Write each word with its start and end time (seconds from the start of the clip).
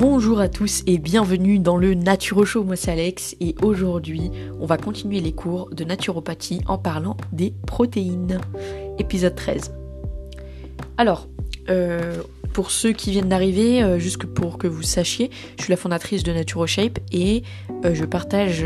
Bonjour 0.00 0.40
à 0.40 0.48
tous 0.48 0.82
et 0.86 0.96
bienvenue 0.96 1.58
dans 1.58 1.76
le 1.76 1.92
Naturo 1.92 2.46
Show, 2.46 2.64
moi 2.64 2.74
c'est 2.74 2.90
Alex 2.90 3.36
et 3.38 3.54
aujourd'hui 3.60 4.30
on 4.58 4.64
va 4.64 4.78
continuer 4.78 5.20
les 5.20 5.32
cours 5.32 5.68
de 5.74 5.84
naturopathie 5.84 6.62
en 6.68 6.78
parlant 6.78 7.18
des 7.32 7.52
protéines. 7.66 8.40
Épisode 8.98 9.34
13. 9.34 9.74
Alors, 10.96 11.28
euh, 11.68 12.22
pour 12.54 12.70
ceux 12.70 12.92
qui 12.92 13.10
viennent 13.10 13.28
d'arriver, 13.28 13.82
euh, 13.82 13.98
juste 13.98 14.24
pour 14.24 14.56
que 14.56 14.66
vous 14.66 14.82
sachiez, 14.82 15.30
je 15.58 15.64
suis 15.64 15.70
la 15.70 15.76
fondatrice 15.76 16.22
de 16.22 16.32
NaturoShape 16.32 16.98
et 17.12 17.42
euh, 17.84 17.94
je 17.94 18.06
partage 18.06 18.64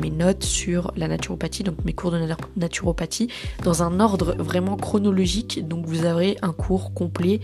mes 0.00 0.10
notes 0.10 0.44
sur 0.44 0.92
la 0.96 1.08
naturopathie, 1.08 1.62
donc 1.62 1.84
mes 1.84 1.92
cours 1.92 2.10
de 2.10 2.20
naturopathie, 2.56 3.28
dans 3.64 3.82
un 3.82 4.00
ordre 4.00 4.34
vraiment 4.38 4.78
chronologique. 4.78 5.68
Donc 5.68 5.84
vous 5.84 6.06
aurez 6.06 6.38
un 6.40 6.54
cours 6.54 6.94
complet 6.94 7.40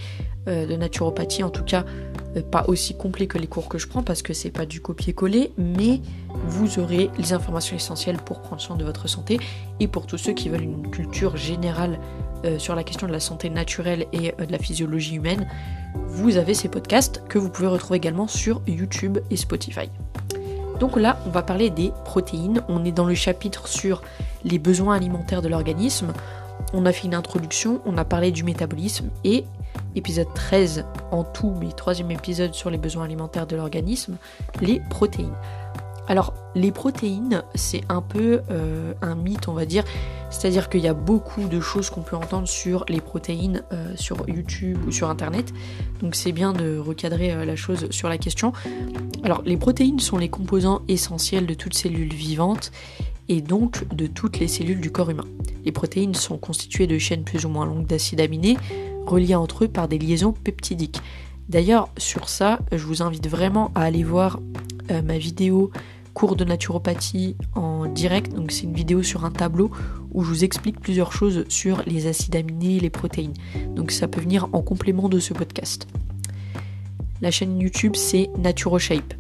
de 0.46 0.77
naturopathie, 0.77 1.42
en 1.42 1.50
tout 1.50 1.64
cas 1.64 1.84
pas 2.40 2.64
aussi 2.68 2.96
complet 2.96 3.26
que 3.26 3.38
les 3.38 3.46
cours 3.46 3.68
que 3.68 3.78
je 3.78 3.86
prends 3.86 4.02
parce 4.02 4.22
que 4.22 4.32
c'est 4.32 4.50
pas 4.50 4.66
du 4.66 4.80
copier-coller, 4.80 5.52
mais 5.56 6.00
vous 6.46 6.78
aurez 6.78 7.10
les 7.18 7.32
informations 7.32 7.77
essentielles 7.77 8.18
pour 8.18 8.40
prendre 8.40 8.60
soin 8.60 8.77
de 8.77 8.84
votre 8.84 9.08
santé 9.08 9.38
et 9.80 9.88
pour 9.88 10.06
tous 10.06 10.18
ceux 10.18 10.32
qui 10.32 10.48
veulent 10.48 10.62
une 10.62 10.91
culture 10.91 11.36
générale 11.36 11.98
euh, 12.44 12.58
sur 12.58 12.74
la 12.74 12.84
question 12.84 13.06
de 13.06 13.12
la 13.12 13.20
santé 13.20 13.48
naturelle 13.50 14.06
et 14.12 14.34
euh, 14.41 14.46
de 14.46 14.52
la 14.52 14.58
physiologie 14.58 15.16
humaine, 15.16 15.48
vous 16.08 16.36
avez 16.36 16.54
ces 16.54 16.68
podcasts 16.68 17.22
que 17.28 17.38
vous 17.38 17.48
pouvez 17.48 17.68
retrouver 17.68 17.96
également 17.96 18.28
sur 18.28 18.60
YouTube 18.66 19.18
et 19.30 19.36
Spotify. 19.36 19.88
Donc 20.78 20.96
là, 20.96 21.18
on 21.27 21.30
va 21.30 21.42
parler 21.42 21.70
des 21.70 21.92
protéines. 22.05 22.62
On 22.68 22.84
est 22.84 22.92
dans 22.92 23.06
le 23.06 23.14
chapitre 23.14 23.66
sur 23.66 24.02
les 24.44 24.58
besoins 24.58 24.94
alimentaires 24.94 25.41
de 25.41 25.48
l'organisme. 25.48 26.12
On 26.74 26.84
a 26.84 26.92
fait 26.92 27.06
une 27.06 27.14
introduction, 27.14 27.80
on 27.86 27.96
a 27.96 28.05
parlé 28.05 28.30
du 28.30 28.44
métabolisme 28.44 29.08
et 29.24 29.44
épisode 29.96 30.32
13 30.34 30.84
en 31.10 31.24
tout, 31.24 31.52
mais 31.59 31.73
troisième 31.73 32.11
épisode 32.11 32.55
sur 32.55 32.70
les 32.70 32.78
besoins 32.78 33.05
alimentaires 33.05 33.47
de 33.47 33.56
l'organisme, 33.56 34.16
les 34.61 34.80
protéines. 34.91 35.34
Alors, 36.08 36.34
les 36.55 36.70
protéines, 36.70 37.42
c'est 37.56 37.83
un 37.89 38.00
peu 38.00 38.42
euh, 38.50 38.94
un 39.02 39.17
mythe, 39.17 39.48
on 39.48 39.55
va 39.55 39.67
dire. 39.67 39.83
C'est-à-dire 40.30 40.69
qu'il 40.69 40.80
y 40.80 40.89
a 40.89 40.94
beaucoup 40.94 41.48
de 41.48 41.61
choses 41.61 41.91
qu'on 41.91 42.02
peut 42.02 42.17
entendre 42.17 42.47
sur 42.47 42.84
les 42.89 43.00
protéines 43.00 43.64
euh, 43.72 43.92
sur 43.97 44.28
YouTube 44.28 44.78
ou 44.86 44.92
sur 44.92 45.11
Internet. 45.11 45.52
Donc, 46.00 46.14
c'est 46.14 46.33
bien 46.33 46.52
de 46.52 46.78
recadrer 46.78 47.33
euh, 47.33 47.44
la 47.44 47.56
chose 47.56 47.89
sur 47.91 48.08
la 48.08 48.19
question. 48.19 48.52
Alors, 49.24 49.42
les 49.44 49.56
protéines 49.56 49.98
sont 49.98 50.17
les 50.17 50.28
composants 50.28 50.83
essentiels 50.86 51.47
de 51.47 51.55
toute 51.55 51.74
cellule 51.74 52.12
vivante 52.12 52.70
et 53.28 53.41
donc 53.41 53.89
de 53.92 54.06
toutes 54.06 54.39
les 54.39 54.47
cellules 54.47 54.80
du 54.80 54.92
corps 54.92 55.11
humain. 55.11 55.27
Les 55.64 55.72
protéines 55.72 56.14
sont 56.14 56.39
constituées 56.39 56.86
de 56.86 56.98
chaînes 56.98 57.24
plus 57.24 57.44
ou 57.44 57.48
moins 57.48 57.67
longues 57.67 57.86
d'acides 57.86 58.20
aminés 58.20 58.56
reliés 59.06 59.34
entre 59.34 59.64
eux 59.64 59.68
par 59.68 59.88
des 59.88 59.98
liaisons 59.98 60.32
peptidiques. 60.32 61.00
D'ailleurs, 61.48 61.88
sur 61.96 62.28
ça, 62.28 62.58
je 62.72 62.84
vous 62.84 63.02
invite 63.02 63.28
vraiment 63.28 63.70
à 63.74 63.82
aller 63.82 64.02
voir 64.02 64.40
euh, 64.90 65.02
ma 65.02 65.16
vidéo 65.18 65.70
cours 66.16 66.34
de 66.34 66.44
naturopathie 66.44 67.36
en 67.54 67.86
direct. 67.86 68.32
Donc, 68.32 68.50
c'est 68.50 68.62
une 68.62 68.72
vidéo 68.72 69.02
sur 69.02 69.24
un 69.24 69.30
tableau 69.30 69.70
où 70.12 70.24
je 70.24 70.30
vous 70.30 70.44
explique 70.44 70.80
plusieurs 70.80 71.12
choses 71.12 71.44
sur 71.48 71.82
les 71.86 72.06
acides 72.06 72.34
aminés 72.36 72.77
et 72.77 72.80
les 72.80 72.90
protéines. 72.90 73.34
Donc, 73.74 73.90
ça 73.90 74.08
peut 74.08 74.20
venir 74.20 74.48
en 74.52 74.62
complément 74.62 75.10
de 75.10 75.18
ce 75.18 75.34
podcast. 75.34 75.86
La 77.20 77.30
chaîne 77.30 77.60
YouTube, 77.60 77.96
c'est 77.96 78.30
NaturoShape. 78.38 79.14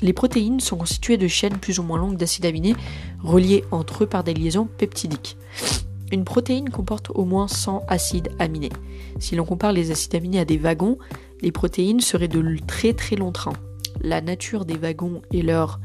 Les 0.00 0.12
protéines 0.14 0.58
sont 0.58 0.78
constituées 0.78 1.18
de 1.18 1.28
chaînes 1.28 1.58
plus 1.58 1.78
ou 1.78 1.82
moins 1.82 1.98
longues 1.98 2.16
d'acides 2.16 2.46
aminés 2.46 2.74
reliés 3.22 3.64
entre 3.70 4.04
eux 4.04 4.06
par 4.06 4.24
des 4.24 4.34
liaisons 4.34 4.66
peptidiques. 4.66 5.36
Une 6.12 6.24
protéine 6.24 6.68
comporte 6.68 7.10
au 7.14 7.24
moins 7.24 7.48
100 7.48 7.84
acides 7.88 8.28
aminés. 8.38 8.68
Si 9.18 9.34
l'on 9.34 9.46
compare 9.46 9.72
les 9.72 9.90
acides 9.90 10.14
aminés 10.14 10.40
à 10.40 10.44
des 10.44 10.58
wagons, 10.58 10.98
les 11.40 11.52
protéines 11.52 12.00
seraient 12.00 12.28
de 12.28 12.58
très 12.66 12.92
très 12.92 13.16
longs 13.16 13.32
trains. 13.32 13.54
La 14.02 14.20
nature 14.20 14.66
des 14.66 14.76
wagons 14.76 15.22
et 15.32 15.40
leur 15.40 15.80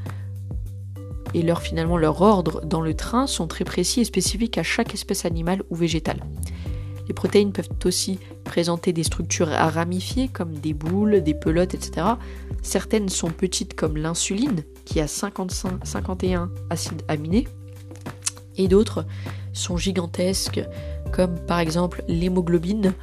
et 1.34 1.42
leur 1.42 1.62
finalement 1.62 1.98
leur 1.98 2.22
ordre 2.22 2.66
dans 2.66 2.82
le 2.82 2.94
train 2.94 3.28
sont 3.28 3.48
très 3.48 3.64
précis 3.64 4.02
et 4.02 4.06
spécifiques 4.06 4.58
à 4.58 4.64
chaque 4.64 4.94
espèce 4.94 5.26
animale 5.26 5.64
ou 5.70 5.76
végétale. 5.76 6.20
Les 7.08 7.14
protéines 7.14 7.54
peuvent 7.54 7.70
aussi 7.86 8.20
présenter 8.44 8.92
des 8.92 9.04
structures 9.04 9.48
ramifiées 9.48 10.28
comme 10.28 10.54
des 10.54 10.74
boules, 10.74 11.22
des 11.22 11.34
pelotes, 11.34 11.74
etc. 11.74 12.06
Certaines 12.62 13.08
sont 13.08 13.30
petites 13.30 13.76
comme 13.76 13.96
l'insuline 13.96 14.64
qui 14.84 15.00
a 15.00 15.08
55, 15.08 15.86
51 15.86 16.52
acides 16.70 17.04
aminés 17.08 17.48
et 18.58 18.68
d'autres 18.68 19.06
sont 19.58 19.78
gigantesques 19.78 20.62
comme 21.12 21.36
par 21.40 21.60
exemple 21.60 22.04
l'hémoglobine 22.08 22.94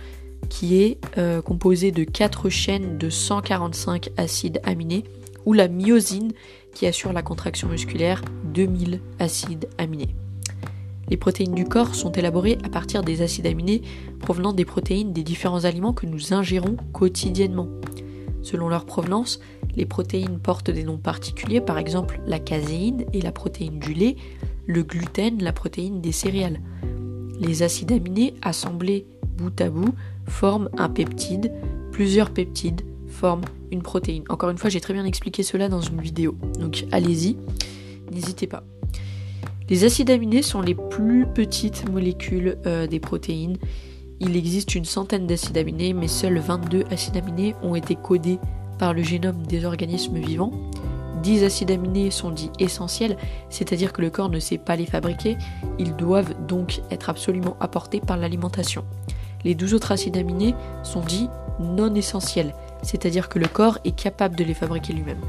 qui 0.49 0.83
est 0.83 0.99
euh, 1.19 1.43
composée 1.43 1.91
de 1.91 2.05
4 2.05 2.49
chaînes 2.49 2.99
de 2.99 3.11
145 3.11 4.11
acides 4.17 4.61
aminés, 4.65 5.05
ou 5.47 5.53
la 5.53 5.69
myosine 5.69 6.33
qui 6.75 6.87
assure 6.87 7.13
la 7.13 7.23
contraction 7.23 7.69
musculaire, 7.69 8.23
2000 8.53 9.01
acides 9.19 9.69
aminés. 9.79 10.15
Les 11.09 11.17
protéines 11.17 11.55
du 11.55 11.65
corps 11.65 11.95
sont 11.95 12.13
élaborées 12.13 12.59
à 12.65 12.69
partir 12.69 13.03
des 13.03 13.21
acides 13.21 13.47
aminés 13.47 13.83
provenant 14.21 14.53
des 14.53 14.65
protéines 14.65 15.13
des 15.13 15.23
différents 15.23 15.65
aliments 15.65 15.93
que 15.93 16.07
nous 16.07 16.33
ingérons 16.33 16.77
quotidiennement. 16.93 17.69
Selon 18.43 18.69
leur 18.69 18.87
provenance, 18.87 19.39
les 19.77 19.87
protéines 19.87 20.39
portent 20.39 20.71
des 20.71 20.85
noms 20.85 20.99
particuliers, 20.99 21.61
par 21.61 21.79
exemple 21.79 22.21
la 22.27 22.39
caséine 22.39 23.05
et 23.13 23.21
la 23.21 23.33
protéine 23.33 23.79
du 23.79 23.93
lait, 23.93 24.17
le 24.67 24.83
gluten, 24.83 25.43
la 25.43 25.53
protéine 25.53 26.01
des 26.01 26.13
céréales. 26.13 26.61
Les 27.41 27.63
acides 27.63 27.93
aminés 27.93 28.35
assemblés 28.43 29.07
bout 29.37 29.61
à 29.61 29.69
bout 29.69 29.95
forment 30.27 30.69
un 30.79 30.89
peptide, 30.89 31.53
plusieurs 31.93 32.31
peptides 32.31 32.83
forment 33.09 33.45
une 33.71 33.83
protéine. 33.83 34.25
Encore 34.29 34.51
une 34.51 34.59
fois, 34.59 34.71
j'ai 34.71 34.81
très 34.81 34.95
bien 34.95 35.05
expliqué 35.05 35.43
cela 35.43 35.69
dans 35.69 35.81
une 35.81 36.01
vidéo, 36.01 36.37
donc 36.61 36.87
allez-y, 36.93 37.37
n'hésitez 38.13 38.47
pas. 38.47 38.65
Les 39.71 39.85
acides 39.85 40.11
aminés 40.11 40.43
sont 40.43 40.61
les 40.61 40.75
plus 40.75 41.27
petites 41.27 41.89
molécules 41.89 42.59
euh, 42.67 42.87
des 42.87 43.01
protéines. 43.01 43.57
Il 44.21 44.37
existe 44.37 44.75
une 44.75 44.85
centaine 44.85 45.27
d'acides 45.27 45.57
aminés, 45.57 45.95
mais 45.95 46.07
seuls 46.09 46.39
22 46.39 46.85
acides 46.91 47.17
aminés 47.17 47.55
ont 47.63 47.75
été 47.75 47.97
codés 47.97 48.39
par 48.79 48.93
le 48.93 49.03
génome 49.03 49.47
des 49.47 49.65
organismes 49.65 50.19
vivants. 50.19 50.53
10 51.23 51.45
acides 51.45 51.71
aminés 51.71 52.11
sont 52.11 52.31
dits 52.31 52.51
essentiels, 52.59 53.17
c'est-à-dire 53.49 53.93
que 53.93 54.03
le 54.03 54.11
corps 54.11 54.29
ne 54.29 54.39
sait 54.39 54.59
pas 54.59 54.77
les 54.77 54.87
fabriquer, 54.87 55.37
ils 55.79 55.95
doivent 55.97 56.35
donc 56.47 56.81
être 56.91 57.11
absolument 57.11 57.57
apportés 57.61 58.01
par 58.01 58.17
l'alimentation. 58.17 58.85
Les 59.45 59.55
12 59.55 59.75
autres 59.75 59.93
acides 59.93 60.17
aminés 60.17 60.55
sont 60.83 61.01
dits 61.01 61.29
non 61.61 61.95
essentiels, 61.95 62.55
c'est-à-dire 62.83 63.29
que 63.29 63.39
le 63.39 63.47
corps 63.47 63.79
est 63.85 63.97
capable 63.97 64.37
de 64.37 64.45
les 64.45 64.55
fabriquer 64.55 64.93
lui-même. 64.93 65.21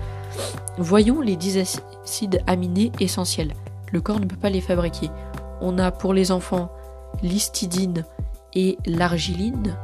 Voyons 0.77 1.21
les 1.21 1.35
10 1.35 1.57
acides 2.03 2.41
aminés 2.47 2.91
essentiels. 2.99 3.53
Le 3.91 4.01
corps 4.01 4.19
ne 4.19 4.25
peut 4.25 4.35
pas 4.35 4.49
les 4.49 4.61
fabriquer. 4.61 5.09
On 5.61 5.77
a 5.77 5.91
pour 5.91 6.13
les 6.13 6.31
enfants 6.31 6.71
l'histidine 7.21 8.05
et 8.53 8.77
l'argiline. 8.85 9.75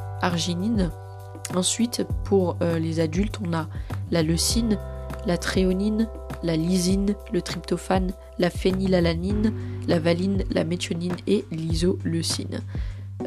Ensuite, 1.55 2.05
pour 2.23 2.57
euh, 2.61 2.79
les 2.79 2.99
adultes, 2.99 3.39
on 3.45 3.53
a 3.53 3.67
la 4.11 4.23
leucine, 4.23 4.77
la 5.25 5.37
tréonine, 5.37 6.07
la 6.43 6.55
lysine, 6.55 7.15
le 7.31 7.41
tryptophane, 7.41 8.11
la 8.39 8.49
phénylalanine, 8.49 9.53
la 9.87 9.99
valine, 9.99 10.43
la 10.51 10.63
méthionine 10.63 11.15
et 11.27 11.45
l'isoleucine. 11.51 12.61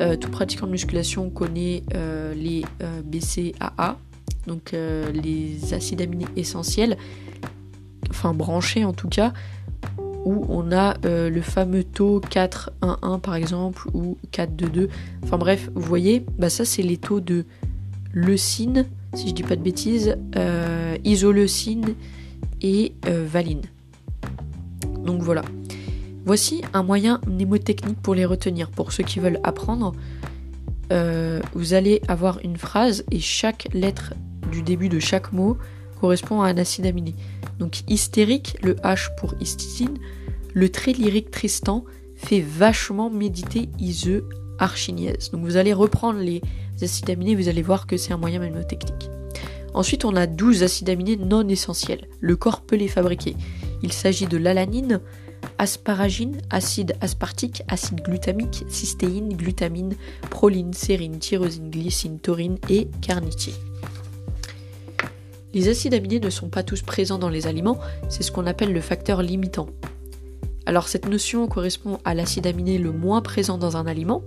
Euh, 0.01 0.17
tout 0.17 0.31
pratiquant 0.31 0.67
de 0.67 0.73
musculation 0.73 1.31
connaît 1.31 1.85
euh, 1.95 2.35
les 2.35 2.65
euh, 2.83 3.01
BCAA, 3.05 3.99
donc 4.47 4.75
les 5.15 5.73
acides 5.73 6.03
aminés 6.03 6.27
essentiels, 6.37 6.99
enfin 8.11 8.35
branchés 8.35 8.85
en 8.85 8.93
tout 8.93 9.09
cas, 9.09 9.33
où 10.27 10.45
on 10.51 10.71
a 10.71 10.97
le 11.03 11.41
fameux 11.41 11.83
taux 11.83 12.21
4,11 12.21 13.21
par 13.21 13.37
exemple 13.37 13.89
ou 13.95 14.19
4,22. 14.33 14.89
Enfin 15.23 15.39
bref, 15.39 15.71
vous 15.75 15.81
voyez, 15.81 16.27
bah 16.39 16.51
ça 16.51 16.67
c'est 16.67 16.83
les 16.83 16.99
taux 16.99 17.21
de 17.21 17.47
leucine, 18.13 18.87
si 19.15 19.29
je 19.29 19.35
dis 19.35 19.43
pas 19.43 19.57
de 19.57 19.63
bêtises, 19.63 20.17
euh, 20.37 20.97
isoleucine 21.05 21.95
et 22.61 22.95
euh, 23.07 23.27
valine. 23.29 23.63
Donc 25.05 25.23
voilà. 25.23 25.43
Voici 26.25 26.63
un 26.73 26.83
moyen 26.83 27.21
mnémotechnique 27.27 28.01
pour 28.01 28.15
les 28.15 28.25
retenir. 28.25 28.71
Pour 28.71 28.93
ceux 28.93 29.05
qui 29.05 29.21
veulent 29.21 29.41
apprendre, 29.43 29.93
euh, 30.93 31.41
vous 31.55 31.75
allez 31.75 32.01
avoir 32.09 32.39
une 32.43 32.57
phrase 32.57 33.05
et 33.11 33.21
chaque 33.21 33.69
lettre 33.75 34.15
du 34.51 34.63
début 34.63 34.89
de 34.89 34.99
chaque 34.99 35.33
mot 35.33 35.59
correspond 36.01 36.41
à 36.41 36.49
un 36.49 36.57
acide 36.57 36.87
aminé. 36.87 37.15
Donc 37.59 37.83
hystérique, 37.89 38.57
le 38.63 38.75
H 38.77 39.09
pour 39.19 39.35
histidine, 39.41 39.97
le 40.55 40.69
très 40.69 40.93
lyrique 40.93 41.31
Tristan 41.31 41.85
fait 42.15 42.41
vachement 42.41 43.11
méditer 43.11 43.69
Ise 43.79 44.23
archinièse. 44.59 45.31
Donc 45.31 45.43
vous 45.43 45.57
allez 45.57 45.73
reprendre 45.73 46.21
les 46.21 46.41
acides 46.85 47.11
aminés, 47.11 47.35
vous 47.35 47.49
allez 47.49 47.63
voir 47.63 47.87
que 47.87 47.97
c'est 47.97 48.13
un 48.13 48.17
moyen 48.19 48.39
mnémotechnique. 48.39 49.11
Ensuite, 49.75 50.05
on 50.05 50.15
a 50.15 50.27
12 50.27 50.63
acides 50.63 50.91
aminés 50.91 51.17
non 51.17 51.49
essentiels. 51.49 52.07
Le 52.21 52.37
corps 52.37 52.61
peut 52.61 52.77
les 52.77 52.89
fabriquer. 52.89 53.35
Il 53.83 53.93
s'agit 53.93 54.27
de 54.27 54.37
l'alanine, 54.37 55.01
asparagine, 55.59 56.41
acide 56.51 56.95
aspartique, 57.01 57.63
acide 57.69 58.03
glutamique, 58.03 58.65
cystéine, 58.69 59.35
glutamine, 59.37 59.95
proline, 60.31 60.73
sérine, 60.73 61.19
tyrosine, 61.19 61.71
glycine, 61.71 62.21
taurine 62.21 62.59
et 62.69 62.89
carnitine. 63.03 63.55
Les 65.55 65.69
acides 65.69 65.95
aminés 65.95 66.21
ne 66.21 66.31
sont 66.31 66.49
pas 66.49 66.63
tous 66.63 66.83
présents 66.83 67.19
dans 67.19 67.29
les 67.29 67.47
aliments, 67.47 67.79
c'est 68.09 68.23
ce 68.23 68.33
qu'on 68.33 68.47
appelle 68.47 68.73
le 68.73 68.81
facteur 68.81 69.23
limitant. 69.23 69.69
Alors 70.67 70.89
cette 70.89 71.09
notion 71.09 71.47
correspond 71.47 71.99
à 72.05 72.15
l'acide 72.15 72.47
aminé 72.47 72.79
le 72.79 72.91
moins 72.91 73.23
présent 73.23 73.59
dans 73.59 73.77
un 73.77 73.87
aliment. 73.87 74.23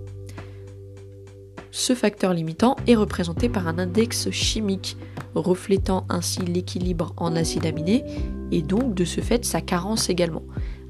Ce 1.78 1.94
facteur 1.94 2.34
limitant 2.34 2.74
est 2.88 2.96
représenté 2.96 3.48
par 3.48 3.68
un 3.68 3.78
index 3.78 4.32
chimique, 4.32 4.96
reflétant 5.36 6.04
ainsi 6.08 6.40
l'équilibre 6.40 7.14
en 7.16 7.36
acides 7.36 7.66
aminés 7.66 8.04
et 8.50 8.62
donc 8.62 8.94
de 8.94 9.04
ce 9.04 9.20
fait 9.20 9.44
sa 9.44 9.60
carence 9.60 10.10
également. 10.10 10.42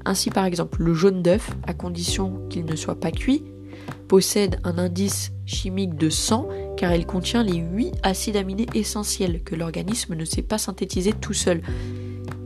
Ainsi 0.03 0.31
par 0.31 0.45
exemple 0.45 0.81
le 0.81 0.95
jaune 0.95 1.21
d'œuf, 1.21 1.51
à 1.67 1.75
condition 1.75 2.41
qu'il 2.49 2.65
ne 2.65 2.75
soit 2.75 2.99
pas 2.99 3.11
cuit, 3.11 3.43
possède 4.07 4.59
un 4.63 4.79
indice 4.79 5.31
chimique 5.45 5.95
de 5.95 6.09
100 6.09 6.49
car 6.75 6.95
il 6.95 7.05
contient 7.05 7.43
les 7.43 7.57
8 7.57 7.93
acides 8.01 8.37
aminés 8.37 8.65
essentiels 8.73 9.43
que 9.43 9.53
l'organisme 9.53 10.15
ne 10.15 10.25
sait 10.25 10.41
pas 10.41 10.57
synthétiser 10.57 11.13
tout 11.13 11.33
seul. 11.33 11.61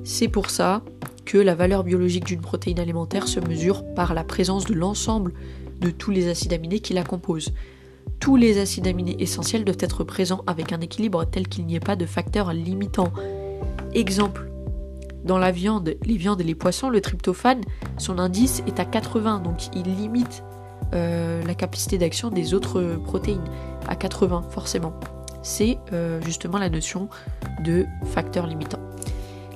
C'est 0.04 0.28
pour 0.28 0.50
ça 0.50 0.84
que 1.24 1.38
la 1.38 1.56
valeur 1.56 1.86
biologique 1.86 2.26
d'une 2.26 2.42
protéine 2.42 2.82
alimentaire 2.82 3.30
se 3.30 3.40
mesure 3.40 3.86
par 3.96 4.14
la 4.14 4.26
présence 4.26 4.66
de 4.66 4.74
l'ensemble 4.74 5.32
de 5.80 5.92
tous 5.92 6.12
les 6.12 6.28
acides 6.28 6.52
aminés 6.52 6.82
qui 6.82 6.92
la 6.92 7.06
composent. 7.06 7.54
Tous 8.24 8.38
les 8.38 8.58
acides 8.58 8.88
aminés 8.88 9.18
essentiels 9.20 9.66
doivent 9.66 9.76
être 9.82 10.06
présents 10.06 10.46
avec 10.48 10.72
un 10.72 10.80
équilibre 10.80 11.26
tel 11.26 11.46
qu'il 11.50 11.66
n'y 11.66 11.76
ait 11.76 11.82
pas 11.82 11.98
de 11.98 12.06
facteur 12.06 12.54
limitant. 12.54 13.12
Exemple, 13.94 14.50
dans 15.26 15.38
la 15.38 15.52
viande, 15.52 15.96
les 16.06 16.16
viandes 16.16 16.40
et 16.40 16.46
les 16.46 16.56
poissons, 16.56 16.90
le 16.90 17.02
tryptophane, 17.02 17.60
son 17.98 18.20
indice 18.20 18.64
est 18.66 18.80
à 18.80 18.86
80, 18.86 19.40
donc 19.40 19.76
il 19.76 19.94
limite 19.98 20.42
euh, 20.94 21.44
la 21.44 21.54
capacité 21.54 21.98
d'action 21.98 22.30
des 22.30 22.54
autres 22.54 22.98
protéines 23.04 23.44
à 23.90 23.98
80 23.98 24.46
forcément. 24.52 24.94
C'est 25.42 25.78
euh, 25.92 26.22
justement 26.22 26.60
la 26.60 26.70
notion 26.70 27.10
de 27.66 27.86
facteur 28.06 28.48
limitant. 28.48 28.80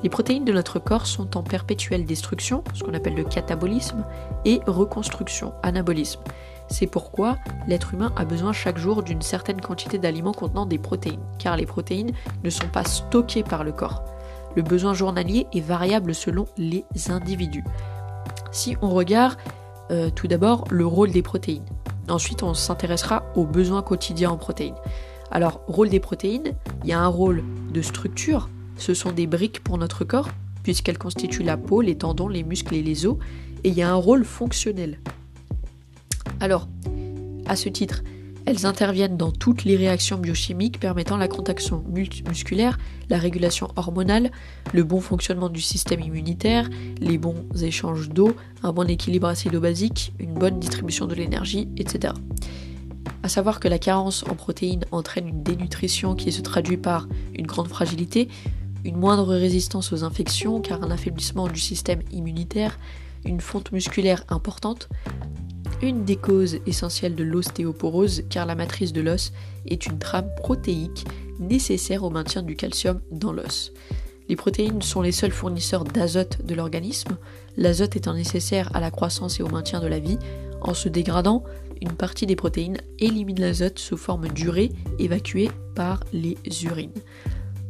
Les 0.04 0.10
protéines 0.10 0.44
de 0.44 0.52
notre 0.52 0.78
corps 0.78 1.08
sont 1.08 1.38
en 1.38 1.42
perpétuelle 1.42 2.04
destruction, 2.04 2.66
ce 2.74 2.84
qu'on 2.84 2.94
appelle 2.94 3.16
le 3.16 3.24
catabolisme, 3.24 4.06
et 4.44 4.60
reconstruction, 4.68 5.54
anabolisme. 5.64 6.19
C'est 6.69 6.88
pourquoi 6.88 7.38
l'être 7.68 7.94
humain 7.94 8.12
a 8.16 8.25
besoin 8.25 8.54
chaque 8.54 8.78
jour 8.78 9.04
d'une 9.04 9.22
certaine 9.22 9.62
quantité 9.62 9.98
d'aliments 9.98 10.34
contenant 10.34 10.66
des 10.66 10.78
protéines, 10.78 11.24
car 11.40 11.56
les 11.58 11.66
protéines 11.66 12.12
ne 12.44 12.50
sont 12.50 12.68
pas 12.68 12.84
stockées 12.84 13.44
par 13.44 13.64
le 13.64 13.72
corps. 13.72 14.04
Le 14.56 14.64
besoin 14.64 14.94
journalier 14.94 15.48
est 15.54 15.62
variable 15.62 16.14
selon 16.14 16.46
les 16.58 16.84
individus. 17.10 17.64
Si 18.52 18.75
on 18.81 18.90
regarde 18.90 19.38
euh, 19.92 20.10
tout 20.10 20.28
d'abord 20.28 20.66
le 20.69 20.86
rôle 20.86 21.12
des 21.12 21.22
protéines, 21.22 21.66
ensuite 22.10 22.44
on 22.44 22.54
s'intéressera 22.54 23.24
aux 23.36 23.46
besoins 23.46 23.81
quotidiens 23.81 24.31
en 24.31 24.38
protéines. 24.38 24.75
Alors, 25.31 25.62
rôle 25.68 25.90
des 25.90 26.00
protéines, 26.00 26.54
il 26.84 26.90
y 26.90 26.94
a 26.94 27.00
un 27.00 27.08
rôle 27.08 27.44
de 27.72 27.81
structure, 27.81 28.50
ce 28.78 28.94
sont 28.94 29.12
des 29.12 29.28
briques 29.28 29.64
pour 29.64 29.78
notre 29.78 30.06
corps, 30.06 30.30
puisqu'elles 30.64 30.98
constituent 30.98 31.44
la 31.44 31.58
peau, 31.58 31.81
les 31.81 31.98
tendons, 31.98 32.28
les 32.28 32.44
muscles 32.44 32.75
et 32.75 32.84
les 32.84 33.06
os, 33.06 33.18
et 33.64 33.69
il 33.69 33.74
y 33.74 33.81
a 33.81 33.90
un 33.90 33.96
rôle 33.96 34.24
fonctionnel. 34.24 35.00
Alors, 36.39 36.68
à 37.45 37.56
ce 37.56 37.69
titre, 37.69 38.04
elles 38.45 38.66
interviennent 38.66 39.18
dans 39.18 39.31
toutes 39.31 39.66
les 39.66 39.75
réactions 39.75 40.18
biochimiques 40.18 40.80
permettant 40.80 41.18
la 41.18 41.28
contraction 41.28 41.84
musculaire, 42.25 42.78
la 43.10 43.18
régulation 43.18 43.69
hormonale, 43.75 44.31
le 44.74 44.86
bon 44.86 45.01
fonctionnement 45.01 45.50
du 45.50 45.60
système 45.60 46.00
immunitaire, 46.00 46.69
les 47.01 47.18
bons 47.18 47.45
échanges 47.62 48.07
d'eau, 48.07 48.36
un 48.63 48.72
bon 48.72 48.89
équilibre 48.89 49.28
acido-basique, 49.28 50.13
une 50.19 50.34
bonne 50.34 50.60
distribution 50.60 51.07
de 51.07 51.16
l'énergie, 51.16 51.68
etc. 51.75 52.13
À 53.22 53.28
savoir 53.28 53.60
que 53.60 53.68
la 53.68 53.80
carence 53.80 54.24
en 54.30 54.36
protéines 54.36 54.86
entraîne 54.92 55.28
une 55.28 55.44
dénutrition 55.44 56.16
qui 56.16 56.31
se 56.31 56.42
traduit 56.42 56.78
par 56.78 57.10
une 57.36 57.48
grande 57.48 57.68
fragilité, 57.68 58.30
une 58.86 58.95
moindre 58.95 59.36
résistance 59.36 59.92
aux 59.92 60.06
infections 60.06 60.62
car 60.62 60.81
un 60.83 60.92
affaiblissement 60.92 61.50
du 61.50 61.60
système 61.60 62.00
immunitaire, 62.12 62.80
une 63.25 63.42
fonte 63.42 63.74
musculaire 63.74 64.24
importante, 64.30 64.88
une 65.82 66.06
des 66.06 66.16
causes 66.16 66.60
essentielles 66.66 67.16
de 67.16 67.24
l'ostéoporose 67.24 68.24
car 68.30 68.46
la 68.46 68.56
matrice 68.56 68.94
de 68.94 69.02
l'os 69.02 69.32
est 69.68 69.86
une 69.86 70.00
trame 70.00 70.30
protéique 70.38 71.06
nécessaire 71.40 72.04
au 72.04 72.10
maintien 72.10 72.42
du 72.42 72.56
calcium 72.56 73.00
dans 73.12 73.32
l'os. 73.32 73.74
Les 74.30 74.36
protéines 74.36 74.82
sont 74.82 75.02
les 75.02 75.12
seuls 75.12 75.32
fournisseurs 75.32 75.86
d'azote 75.86 76.46
de 76.46 76.56
l'organisme, 76.56 77.18
l'azote 77.56 77.96
étant 77.96 78.14
nécessaire 78.14 78.76
à 78.76 78.80
la 78.80 78.92
croissance 78.92 79.40
et 79.40 79.44
au 79.44 79.50
maintien 79.50 79.80
de 79.80 79.88
la 79.88 80.00
vie. 80.00 80.18
En 80.62 80.74
se 80.74 80.90
dégradant, 80.90 81.44
une 81.82 81.94
partie 81.94 82.26
des 82.26 82.36
protéines 82.36 82.78
élimine 83.00 83.40
l'azote 83.40 83.80
sous 83.80 83.98
forme 83.98 84.28
d'urée 84.30 84.72
évacuée 85.00 85.50
par 85.76 86.04
les 86.12 86.38
urines. 86.64 86.92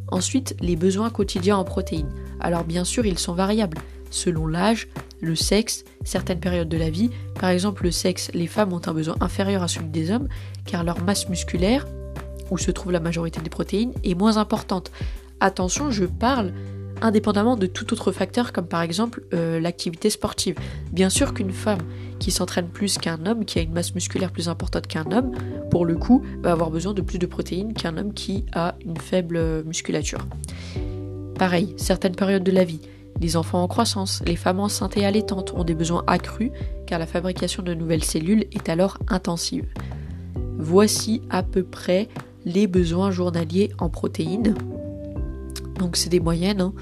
Ensuite, 0.10 0.56
les 0.62 0.78
besoins 0.78 1.10
quotidiens 1.10 1.58
en 1.58 1.66
protéines. 1.66 2.12
Alors 2.40 2.64
bien 2.64 2.86
sûr, 2.86 3.06
ils 3.06 3.20
sont 3.20 3.34
variables 3.34 3.78
selon 4.10 4.48
l'âge, 4.48 4.88
le 5.22 5.36
sexe, 5.36 5.84
certaines 6.04 6.40
périodes 6.40 6.70
de 6.70 6.78
la 6.78 6.90
vie. 6.90 7.10
Par 7.40 7.50
exemple, 7.50 7.84
le 7.84 7.92
sexe, 7.92 8.30
les 8.34 8.48
femmes 8.48 8.74
ont 8.74 8.82
un 8.86 8.94
besoin 8.94 9.16
inférieur 9.22 9.64
à 9.64 9.68
celui 9.68 9.90
des 9.90 10.12
hommes 10.12 10.28
car 10.66 10.84
leur 10.84 11.02
masse 11.02 11.30
musculaire, 11.30 11.88
où 12.52 12.58
se 12.58 12.72
trouve 12.72 12.92
la 12.92 13.00
majorité 13.00 13.42
des 13.42 13.50
protéines, 13.50 13.94
est 14.04 14.16
moins 14.16 14.38
importante. 14.38 14.92
Attention, 15.40 15.92
je 15.92 16.06
parle 16.06 16.54
indépendamment 17.02 17.56
de 17.56 17.68
tout 17.68 17.94
autre 17.94 18.12
facteur 18.12 18.52
comme 18.52 18.68
par 18.68 18.82
exemple 18.82 19.24
euh, 19.34 19.60
l'activité 19.60 20.10
sportive. 20.10 20.56
Bien 20.92 21.10
sûr 21.10 21.34
qu'une 21.34 21.52
femme 21.52 21.82
qui 22.20 22.32
s'entraîne 22.32 22.68
plus 22.68 22.98
qu'un 22.98 23.26
homme, 23.26 23.46
qui 23.46 23.60
a 23.60 23.62
une 23.62 23.74
masse 23.74 23.94
musculaire 23.94 24.32
plus 24.32 24.50
importante 24.50 24.88
qu'un 24.88 25.12
homme, 25.12 25.32
pour 25.70 25.86
le 25.86 25.96
coup, 25.96 26.24
va 26.42 26.52
avoir 26.52 26.72
besoin 26.72 26.94
de 26.94 27.02
plus 27.02 27.20
de 27.20 27.28
protéines 27.28 27.74
qu'un 27.74 27.98
homme 27.98 28.14
qui 28.14 28.46
a 28.54 28.76
une 28.84 28.98
faible 28.98 29.64
musculature. 29.64 30.26
Pareil, 31.38 31.76
certaines 31.78 32.16
périodes 32.16 32.44
de 32.44 32.52
la 32.52 32.64
vie. 32.64 32.82
Les 33.22 33.36
enfants 33.36 33.64
en 33.64 33.68
croissance, 33.68 34.22
les 34.26 34.36
femmes 34.36 34.60
enceintes 34.60 34.98
et 34.98 35.06
allaitantes 35.06 35.54
ont 35.56 35.64
des 35.64 35.74
besoins 35.74 36.04
accrus 36.08 36.52
car 36.86 37.00
la 37.00 37.08
fabrication 37.08 37.64
de 37.64 37.74
nouvelles 37.74 38.04
cellules 38.04 38.46
est 38.52 38.70
alors 38.70 38.98
intensive. 39.08 39.66
Voici 40.58 41.22
à 41.30 41.44
peu 41.44 41.64
près 41.64 42.08
les 42.46 42.68
besoins 42.68 43.12
journaliers 43.12 43.72
en 43.80 43.90
protéines. 43.90 44.56
Donc 45.80 45.98
c'est 45.98 46.10
des 46.10 46.20
moyennes. 46.20 46.62
Hein. 46.62 46.74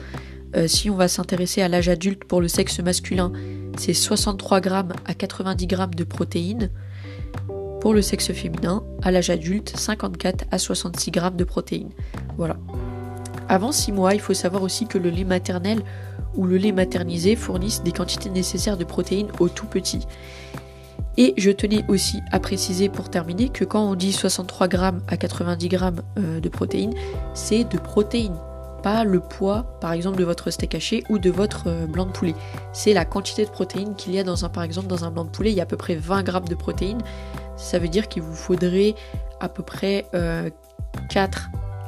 Euh, 0.55 0.67
si 0.67 0.89
on 0.89 0.95
va 0.95 1.07
s'intéresser 1.07 1.61
à 1.61 1.67
l'âge 1.67 1.89
adulte 1.89 2.23
pour 2.23 2.41
le 2.41 2.47
sexe 2.47 2.79
masculin, 2.79 3.31
c'est 3.77 3.93
63 3.93 4.61
grammes 4.61 4.93
à 5.05 5.13
90 5.13 5.67
grammes 5.67 5.95
de 5.95 6.03
protéines. 6.03 6.69
Pour 7.81 7.93
le 7.93 8.01
sexe 8.01 8.31
féminin, 8.31 8.83
à 9.03 9.11
l'âge 9.11 9.29
adulte, 9.29 9.73
54 9.75 10.45
à 10.51 10.57
66 10.57 11.11
grammes 11.11 11.35
de 11.35 11.43
protéines. 11.43 11.91
Voilà. 12.37 12.57
Avant 13.47 13.71
6 13.71 13.91
mois, 13.91 14.15
il 14.15 14.21
faut 14.21 14.33
savoir 14.33 14.63
aussi 14.63 14.87
que 14.87 14.97
le 14.97 15.09
lait 15.09 15.23
maternel 15.23 15.83
ou 16.37 16.45
le 16.45 16.57
lait 16.57 16.71
maternisé 16.71 17.35
fournissent 17.35 17.83
des 17.83 17.91
quantités 17.91 18.29
nécessaires 18.29 18.77
de 18.77 18.83
protéines 18.83 19.27
aux 19.39 19.49
tout 19.49 19.67
petits. 19.67 20.07
Et 21.17 21.33
je 21.37 21.51
tenais 21.51 21.85
aussi 21.87 22.21
à 22.31 22.39
préciser 22.39 22.89
pour 22.89 23.09
terminer 23.09 23.49
que 23.49 23.63
quand 23.63 23.89
on 23.89 23.95
dit 23.95 24.11
63 24.11 24.67
grammes 24.67 25.01
à 25.07 25.15
90 25.15 25.69
grammes 25.69 26.01
euh, 26.17 26.39
de 26.39 26.49
protéines, 26.49 26.93
c'est 27.33 27.63
de 27.63 27.77
protéines 27.77 28.35
le 29.05 29.19
poids, 29.19 29.63
par 29.81 29.91
exemple, 29.91 30.17
de 30.17 30.23
votre 30.23 30.51
steak 30.51 30.75
haché 30.75 31.03
ou 31.09 31.17
de 31.17 31.31
votre 31.31 31.67
euh, 31.67 31.87
blanc 31.87 32.05
de 32.05 32.11
poulet. 32.11 32.35
C'est 32.71 32.93
la 32.93 33.05
quantité 33.05 33.45
de 33.45 33.49
protéines 33.49 33.95
qu'il 33.95 34.13
y 34.13 34.19
a 34.19 34.23
dans 34.23 34.45
un, 34.45 34.49
par 34.49 34.63
exemple, 34.63 34.87
dans 34.87 35.05
un 35.05 35.11
blanc 35.11 35.25
de 35.25 35.29
poulet. 35.29 35.51
Il 35.51 35.55
y 35.55 35.59
a 35.59 35.63
à 35.63 35.65
peu 35.65 35.77
près 35.77 35.95
20 35.95 36.23
grammes 36.23 36.47
de 36.47 36.55
protéines. 36.55 37.01
Ça 37.57 37.79
veut 37.79 37.87
dire 37.87 38.07
qu'il 38.07 38.21
vous 38.21 38.35
faudrait 38.35 38.95
à 39.39 39.49
peu 39.49 39.63
près 39.63 40.05
4 40.11 40.13
euh, 40.15 40.49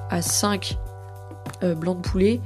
à 0.09 0.21
5 0.21 0.77
euh, 1.63 1.75
blancs 1.75 2.01
de 2.01 2.07
poulet 2.07 2.41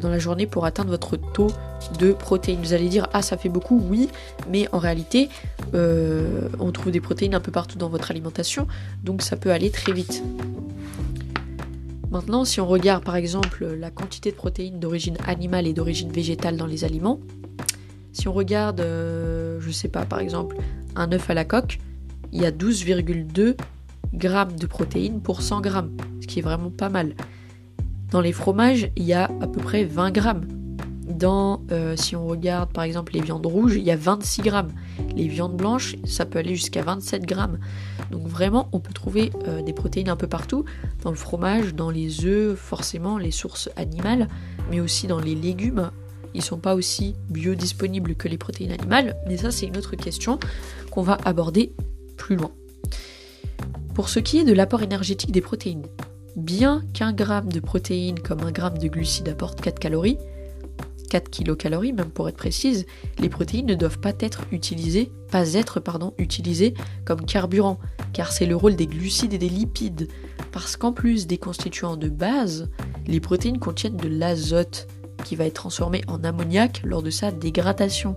dans 0.00 0.08
la 0.08 0.18
journée 0.18 0.46
pour 0.46 0.64
atteindre 0.64 0.90
votre 0.90 1.16
taux 1.16 1.50
de 1.98 2.12
protéines. 2.12 2.60
Vous 2.60 2.72
allez 2.72 2.88
dire 2.88 3.08
ah 3.12 3.22
ça 3.22 3.36
fait 3.36 3.48
beaucoup, 3.48 3.82
oui, 3.88 4.08
mais 4.48 4.68
en 4.72 4.78
réalité 4.78 5.28
on 5.72 6.72
trouve 6.72 6.92
des 6.92 7.00
protéines 7.00 7.34
un 7.34 7.40
peu 7.40 7.52
partout 7.52 7.78
dans 7.78 7.88
votre 7.88 8.10
alimentation, 8.10 8.66
donc 9.04 9.22
ça 9.22 9.36
peut 9.36 9.50
aller 9.50 9.70
très 9.70 9.92
vite. 9.92 10.22
Maintenant, 12.10 12.44
si 12.44 12.60
on 12.60 12.66
regarde 12.66 13.04
par 13.04 13.14
exemple 13.14 13.64
la 13.64 13.90
quantité 13.90 14.32
de 14.32 14.36
protéines 14.36 14.80
d'origine 14.80 15.16
animale 15.26 15.68
et 15.68 15.72
d'origine 15.72 16.10
végétale 16.10 16.56
dans 16.56 16.66
les 16.66 16.84
aliments, 16.84 17.20
si 18.12 18.26
on 18.26 18.32
regarde, 18.32 18.80
euh, 18.80 19.60
je 19.60 19.70
sais 19.70 19.88
pas, 19.88 20.04
par 20.04 20.18
exemple, 20.18 20.56
un 20.96 21.12
œuf 21.12 21.30
à 21.30 21.34
la 21.34 21.44
coque, 21.44 21.78
il 22.32 22.42
y 22.42 22.46
a 22.46 22.50
12,2 22.50 23.56
grammes 24.12 24.56
de 24.56 24.66
protéines 24.66 25.20
pour 25.20 25.42
100 25.42 25.60
grammes, 25.60 25.96
ce 26.20 26.26
qui 26.26 26.40
est 26.40 26.42
vraiment 26.42 26.70
pas 26.70 26.88
mal. 26.88 27.14
Dans 28.10 28.20
les 28.20 28.32
fromages, 28.32 28.90
il 28.96 29.04
y 29.04 29.12
a 29.12 29.24
à 29.24 29.46
peu 29.46 29.60
près 29.60 29.84
20 29.84 30.10
grammes. 30.10 30.46
Dans, 31.06 31.62
euh, 31.70 31.96
si 31.96 32.16
on 32.16 32.26
regarde 32.26 32.72
par 32.72 32.84
exemple 32.84 33.12
les 33.12 33.20
viandes 33.20 33.46
rouges, 33.46 33.76
il 33.76 33.82
y 33.82 33.90
a 33.90 33.96
26 33.96 34.42
grammes. 34.42 34.72
Les 35.14 35.28
viandes 35.28 35.56
blanches, 35.56 35.96
ça 36.04 36.24
peut 36.24 36.38
aller 36.38 36.56
jusqu'à 36.56 36.82
27 36.82 37.24
grammes. 37.24 37.58
Donc 38.10 38.26
vraiment, 38.26 38.68
on 38.72 38.80
peut 38.80 38.92
trouver 38.92 39.30
euh, 39.46 39.62
des 39.62 39.72
protéines 39.72 40.08
un 40.08 40.16
peu 40.16 40.26
partout, 40.26 40.64
dans 41.02 41.10
le 41.10 41.16
fromage, 41.16 41.74
dans 41.74 41.90
les 41.90 42.24
œufs, 42.24 42.58
forcément 42.58 43.16
les 43.16 43.30
sources 43.30 43.70
animales, 43.76 44.28
mais 44.70 44.80
aussi 44.80 45.06
dans 45.06 45.20
les 45.20 45.34
légumes. 45.34 45.90
Ils 46.34 46.42
sont 46.42 46.58
pas 46.58 46.74
aussi 46.74 47.14
biodisponibles 47.28 48.14
que 48.14 48.28
les 48.28 48.38
protéines 48.38 48.72
animales, 48.72 49.16
mais 49.26 49.36
ça 49.36 49.50
c'est 49.50 49.66
une 49.66 49.76
autre 49.76 49.96
question 49.96 50.38
qu'on 50.90 51.02
va 51.02 51.18
aborder 51.24 51.72
plus 52.16 52.36
loin. 52.36 52.50
Pour 53.94 54.08
ce 54.08 54.20
qui 54.20 54.38
est 54.38 54.44
de 54.44 54.52
l'apport 54.52 54.82
énergétique 54.82 55.32
des 55.32 55.40
protéines, 55.40 55.86
Bien 56.36 56.82
qu'un 56.94 57.12
gramme 57.12 57.50
de 57.50 57.60
protéines 57.60 58.20
comme 58.20 58.40
un 58.40 58.52
gramme 58.52 58.78
de 58.78 58.88
glucides 58.88 59.28
apporte 59.28 59.60
4 59.60 59.78
calories, 59.78 60.18
4 61.10 61.28
kilocalories 61.28 61.92
même 61.92 62.10
pour 62.10 62.28
être 62.28 62.36
précise, 62.36 62.86
les 63.18 63.28
protéines 63.28 63.66
ne 63.66 63.74
doivent 63.74 63.98
pas 63.98 64.12
être 64.20 64.42
utilisées, 64.52 65.10
pas 65.30 65.54
être 65.54 65.80
pardon, 65.80 66.14
utilisées 66.18 66.74
comme 67.04 67.26
carburant, 67.26 67.78
car 68.12 68.32
c'est 68.32 68.46
le 68.46 68.56
rôle 68.56 68.76
des 68.76 68.86
glucides 68.86 69.34
et 69.34 69.38
des 69.38 69.48
lipides. 69.48 70.08
Parce 70.52 70.76
qu'en 70.76 70.92
plus 70.92 71.26
des 71.26 71.38
constituants 71.38 71.96
de 71.96 72.08
base, 72.08 72.70
les 73.06 73.20
protéines 73.20 73.58
contiennent 73.58 73.96
de 73.96 74.08
l'azote 74.08 74.86
qui 75.24 75.36
va 75.36 75.46
être 75.46 75.54
transformé 75.54 76.02
en 76.06 76.22
ammoniac 76.24 76.80
lors 76.84 77.02
de 77.02 77.10
sa 77.10 77.30
dégradation. 77.30 78.16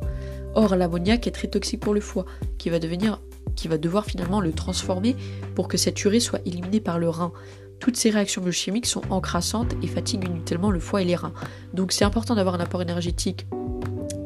Or, 0.55 0.75
l'ammoniac 0.75 1.25
est 1.25 1.31
très 1.31 1.47
toxique 1.47 1.79
pour 1.79 1.93
le 1.95 1.99
foie, 1.99 2.25
qui 2.57 2.69
va 2.69 2.79
devenir 2.79 3.19
qui 3.55 3.67
va 3.67 3.77
devoir 3.77 4.05
finalement 4.05 4.41
le 4.41 4.51
transformer 4.51 5.15
pour 5.55 5.67
que 5.67 5.77
cette 5.77 6.03
urée 6.03 6.19
soit 6.19 6.41
éliminée 6.45 6.79
par 6.79 6.97
le 6.97 7.09
rein. 7.09 7.31
Toutes 7.79 7.97
ces 7.97 8.09
réactions 8.09 8.41
biochimiques 8.41 8.85
sont 8.85 9.01
encrassantes 9.09 9.73
et 9.81 9.87
fatiguent 9.87 10.25
inutilement 10.25 10.71
le 10.71 10.79
foie 10.79 11.01
et 11.01 11.05
les 11.05 11.15
reins. 11.15 11.33
Donc 11.73 11.91
c'est 11.91 12.05
important 12.05 12.35
d'avoir 12.35 12.55
un 12.55 12.59
apport 12.59 12.81
énergétique 12.81 13.45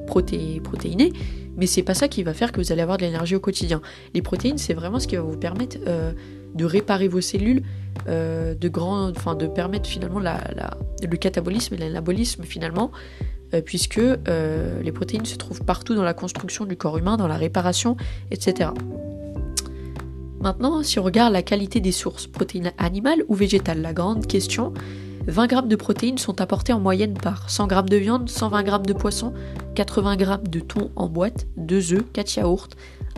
protéiné, 0.08 1.13
mais 1.58 1.68
c'est 1.68 1.84
pas 1.84 1.94
ça 1.94 2.08
qui 2.08 2.24
va 2.24 2.34
faire 2.34 2.51
que 2.51 2.62
vous 2.62 2.72
allez 2.72 2.82
avoir 2.82 2.98
de 2.98 3.04
l'énergie 3.04 3.36
au 3.36 3.39
quotidien. 3.39 3.82
Les 4.13 4.22
protéines, 4.22 4.58
c'est 4.58 4.74
vraiment 4.74 5.00
ce 5.00 5.08
qui 5.08 5.16
va 5.16 5.22
vous 5.22 5.38
permettre 5.38 5.77
euh, 5.88 6.13
de 6.56 6.66
réparer 6.66 7.08
vos 7.08 7.22
cellules, 7.22 7.63
euh, 8.08 8.56
de 8.56 8.68
de 8.68 9.48
permettre 9.48 9.89
finalement 9.89 10.20
le 10.20 11.18
catabolisme 11.18 11.75
et 11.75 11.77
l'anabolisme 11.77 12.44
finalement, 12.44 12.92
euh, 13.54 13.62
puisque 13.62 14.00
les 14.00 14.92
protéines 14.92 15.25
se 15.25 15.36
trouvent 15.36 15.63
partout 15.63 15.96
dans 15.96 16.04
la 16.04 16.13
construction 16.13 16.66
du 16.66 16.77
corps 16.77 16.98
humain, 16.98 17.18
dans 17.18 17.27
la 17.27 17.38
réparation, 17.38 17.98
etc. 18.32 18.70
Maintenant, 20.39 20.84
si 20.84 21.00
on 21.00 21.03
regarde 21.03 21.34
la 21.34 21.41
qualité 21.41 21.79
des 21.79 21.91
sources, 21.91 22.27
protéines 22.27 22.72
animales 22.77 23.24
ou 23.27 23.34
végétales, 23.34 23.82
la 23.82 23.94
grande 23.94 24.27
question, 24.27 24.72
20 25.25 25.50
g 25.50 25.56
de 25.65 25.75
protéines 25.75 26.17
sont 26.20 26.39
apportés 26.41 26.74
en 26.74 26.79
moyenne 26.79 27.15
par 27.15 27.50
100 27.50 27.70
g 27.70 27.75
de 27.89 27.98
viande, 27.98 28.29
120 28.29 28.65
g 28.65 28.72
de 28.86 28.94
poisson, 28.94 29.34
80 29.75 30.17
g 30.17 30.25
de 30.50 30.60
thon 30.60 30.91
en 30.96 31.10
boîte, 31.10 31.48
2 31.58 31.94
œufs, 31.94 32.06
4 32.13 32.36
yaourts, 32.38 32.70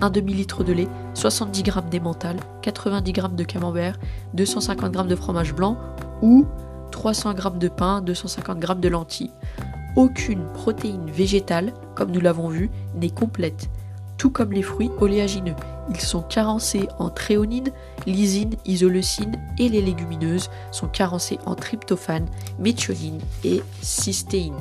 1 0.02 0.10
demi-litre 0.10 0.64
de 0.64 0.72
lait, 0.72 0.88
70 1.14 1.66
g 1.66 1.72
d'emmental, 1.92 2.38
90 2.62 3.14
g 3.14 3.22
de 3.36 3.44
camembert, 3.44 4.00
250 4.34 4.98
g 4.98 5.04
de 5.04 5.16
fromage 5.16 5.54
blanc 5.54 5.78
ou 6.22 6.46
300 6.92 7.36
g 7.36 7.44
de 7.60 7.68
pain, 7.68 8.02
250 8.02 8.66
g 8.66 8.76
de 8.76 8.90
lentilles. 8.90 9.32
Aucune 9.98 10.46
protéine 10.54 11.12
végétale, 11.12 11.74
comme 11.96 12.12
nous 12.12 12.22
l'avons 12.22 12.48
vu, 12.48 12.70
n'est 12.96 13.10
complète 13.10 13.70
tout 14.18 14.30
comme 14.30 14.52
les 14.52 14.62
fruits 14.62 14.92
oléagineux. 15.00 15.56
Ils 15.90 16.00
sont 16.02 16.22
carencés 16.22 16.88
en 17.00 17.10
tréonine, 17.10 17.72
lysine, 18.06 18.56
isoleucine 18.66 19.36
et 19.58 19.70
les 19.70 19.82
légumineuses 19.82 20.50
sont 20.72 20.88
carencées 20.88 21.40
en 21.46 21.56
tryptophane, 21.56 22.28
méthionine 22.60 23.20
et 23.44 23.64
cystéine. 23.82 24.56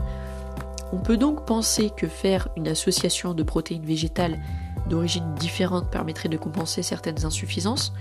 On 0.93 0.99
peut 0.99 1.19
donc 1.19 1.45
penser 1.45 1.91
que 1.95 2.07
faire 2.07 2.49
une 2.57 2.69
association 2.69 3.35
de 3.35 3.43
protéines 3.43 3.85
végétales 3.85 4.39
d'origine 4.89 5.35
différente 5.35 5.91
permettrait 5.91 6.31
de 6.31 6.39
compenser 6.39 6.83
certaines 6.83 7.27
insuffisances. 7.27 7.93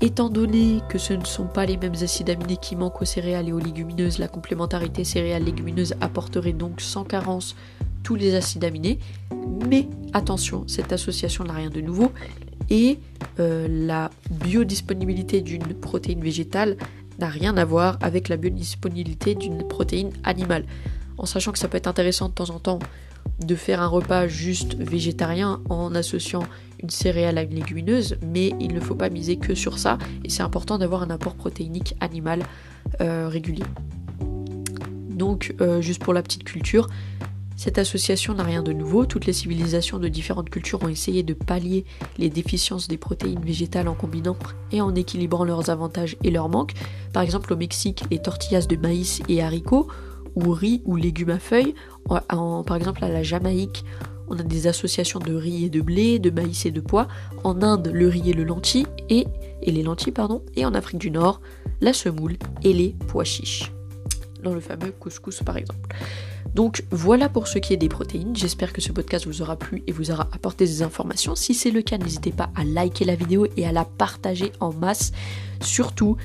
Étant 0.00 0.30
donné 0.30 0.80
que 0.88 0.98
ce 0.98 1.12
ne 1.12 1.24
sont 1.24 1.46
pas 1.46 1.66
les 1.66 1.76
mêmes 1.76 1.94
acides 2.02 2.30
aminés 2.30 2.56
qui 2.56 2.76
manquent 2.76 3.02
aux 3.02 3.06
céréales 3.06 3.48
et 3.48 3.52
aux 3.52 3.58
légumineuses, 3.58 4.18
la 4.18 4.26
complémentarité 4.26 5.04
céréales-légumineuses 5.04 5.94
apporterait 6.00 6.54
donc 6.54 6.80
sans 6.80 7.04
carence 7.04 7.54
tous 8.02 8.14
les 8.14 8.34
acides 8.34 8.64
aminés. 8.64 8.98
Mais 9.68 9.88
attention, 10.12 10.64
cette 10.66 10.92
association 10.92 11.44
n'a 11.44 11.52
rien 11.52 11.70
de 11.70 11.80
nouveau 11.80 12.12
et 12.70 12.98
euh, 13.40 13.66
la 13.68 14.10
biodisponibilité 14.30 15.40
d'une 15.40 15.74
protéine 15.74 16.20
végétale 16.20 16.76
n'a 17.18 17.28
rien 17.28 17.56
à 17.56 17.64
voir 17.64 17.98
avec 18.00 18.28
la 18.28 18.36
biodisponibilité 18.36 19.34
d'une 19.34 19.66
protéine 19.66 20.10
animale. 20.24 20.64
En 21.18 21.26
sachant 21.26 21.52
que 21.52 21.58
ça 21.58 21.68
peut 21.68 21.76
être 21.76 21.86
intéressant 21.86 22.28
de 22.28 22.34
temps 22.34 22.50
en 22.50 22.58
temps 22.58 22.78
de 23.44 23.54
faire 23.54 23.80
un 23.80 23.86
repas 23.86 24.26
juste 24.26 24.76
végétarien 24.76 25.60
en 25.68 25.94
associant 25.94 26.42
une 26.82 26.90
céréale 26.90 27.38
à 27.38 27.42
une 27.42 27.54
légumineuse, 27.54 28.16
mais 28.22 28.52
il 28.60 28.74
ne 28.74 28.80
faut 28.80 28.94
pas 28.94 29.08
miser 29.08 29.36
que 29.36 29.54
sur 29.54 29.78
ça 29.78 29.98
et 30.24 30.30
c'est 30.30 30.42
important 30.42 30.78
d'avoir 30.78 31.02
un 31.02 31.10
apport 31.10 31.34
protéinique 31.34 31.94
animal 32.00 32.42
euh, 33.00 33.28
régulier. 33.28 33.64
Donc, 35.10 35.54
euh, 35.60 35.80
juste 35.80 36.02
pour 36.02 36.14
la 36.14 36.22
petite 36.22 36.42
culture, 36.42 36.88
cette 37.62 37.78
association 37.78 38.34
n'a 38.34 38.42
rien 38.42 38.60
de 38.60 38.72
nouveau, 38.72 39.06
toutes 39.06 39.24
les 39.24 39.32
civilisations 39.32 40.00
de 40.00 40.08
différentes 40.08 40.50
cultures 40.50 40.82
ont 40.82 40.88
essayé 40.88 41.22
de 41.22 41.32
pallier 41.32 41.84
les 42.18 42.28
déficiences 42.28 42.88
des 42.88 42.96
protéines 42.96 43.38
végétales 43.38 43.86
en 43.86 43.94
combinant 43.94 44.36
et 44.72 44.80
en 44.80 44.92
équilibrant 44.96 45.44
leurs 45.44 45.70
avantages 45.70 46.16
et 46.24 46.32
leurs 46.32 46.48
manques. 46.48 46.72
Par 47.12 47.22
exemple 47.22 47.52
au 47.52 47.56
Mexique, 47.56 48.02
les 48.10 48.18
tortillas 48.18 48.66
de 48.66 48.74
maïs 48.74 49.22
et 49.28 49.44
haricots, 49.44 49.86
ou 50.34 50.50
riz 50.50 50.82
ou 50.86 50.96
légumes 50.96 51.30
à 51.30 51.38
feuilles. 51.38 51.76
par 52.08 52.76
exemple 52.76 53.04
à 53.04 53.08
la 53.08 53.22
Jamaïque, 53.22 53.84
on 54.26 54.36
a 54.40 54.42
des 54.42 54.66
associations 54.66 55.20
de 55.20 55.32
riz 55.32 55.66
et 55.66 55.70
de 55.70 55.82
blé, 55.82 56.18
de 56.18 56.30
maïs 56.30 56.66
et 56.66 56.72
de 56.72 56.80
pois. 56.80 57.06
En 57.44 57.62
Inde, 57.62 57.92
le 57.94 58.08
riz 58.08 58.28
et 58.28 58.32
le 58.32 58.42
lentilles, 58.42 58.88
et, 59.08 59.28
et 59.62 59.70
les 59.70 59.84
lentilles, 59.84 60.12
pardon. 60.12 60.42
Et 60.56 60.64
en 60.64 60.74
Afrique 60.74 60.98
du 60.98 61.12
Nord, 61.12 61.40
la 61.80 61.92
semoule 61.92 62.38
et 62.64 62.72
les 62.72 62.96
pois 63.06 63.22
chiches. 63.22 63.72
Dans 64.42 64.54
le 64.54 64.60
fameux 64.60 64.92
couscous 64.92 65.42
par 65.42 65.56
exemple. 65.56 65.94
Donc 66.54 66.84
voilà 66.90 67.28
pour 67.28 67.48
ce 67.48 67.58
qui 67.58 67.72
est 67.72 67.78
des 67.78 67.88
protéines. 67.88 68.36
J'espère 68.36 68.72
que 68.72 68.80
ce 68.80 68.92
podcast 68.92 69.26
vous 69.26 69.42
aura 69.42 69.56
plu 69.56 69.82
et 69.86 69.92
vous 69.92 70.10
aura 70.10 70.28
apporté 70.32 70.66
des 70.66 70.82
informations. 70.82 71.34
Si 71.34 71.54
c'est 71.54 71.70
le 71.70 71.82
cas, 71.82 71.98
n'hésitez 71.98 72.32
pas 72.32 72.50
à 72.54 72.64
liker 72.64 73.04
la 73.04 73.14
vidéo 73.14 73.46
et 73.56 73.66
à 73.66 73.72
la 73.72 73.84
partager 73.84 74.52
en 74.60 74.72
masse. 74.72 75.12
Surtout, 75.62 76.16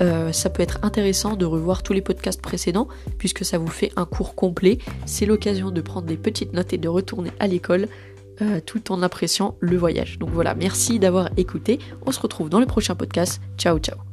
euh, 0.00 0.32
ça 0.32 0.50
peut 0.50 0.62
être 0.62 0.78
intéressant 0.82 1.36
de 1.36 1.44
revoir 1.44 1.82
tous 1.82 1.92
les 1.92 2.00
podcasts 2.00 2.40
précédents 2.40 2.88
puisque 3.18 3.44
ça 3.44 3.58
vous 3.58 3.68
fait 3.68 3.92
un 3.96 4.04
cours 4.04 4.34
complet. 4.34 4.78
C'est 5.06 5.26
l'occasion 5.26 5.70
de 5.70 5.80
prendre 5.80 6.06
des 6.06 6.16
petites 6.16 6.52
notes 6.52 6.72
et 6.72 6.78
de 6.78 6.88
retourner 6.88 7.30
à 7.38 7.46
l'école 7.46 7.88
euh, 8.40 8.60
tout 8.64 8.92
en 8.92 9.02
appréciant 9.02 9.56
le 9.60 9.76
voyage. 9.76 10.18
Donc 10.18 10.30
voilà, 10.30 10.54
merci 10.54 10.98
d'avoir 10.98 11.30
écouté. 11.36 11.78
On 12.06 12.12
se 12.12 12.20
retrouve 12.20 12.48
dans 12.48 12.60
le 12.60 12.66
prochain 12.66 12.94
podcast. 12.94 13.40
Ciao 13.56 13.78
ciao 13.78 14.07